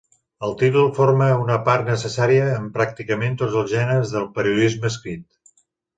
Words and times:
El 0.45 0.53
títol 0.59 0.87
forma 0.99 1.27
una 1.41 1.57
part 1.67 1.85
necessària 1.91 2.47
en 2.53 2.65
pràcticament 2.79 3.39
tots 3.43 3.59
els 3.61 3.71
gèneres 3.75 4.15
del 4.17 4.29
periodisme 4.39 4.91
escrit. 4.95 5.29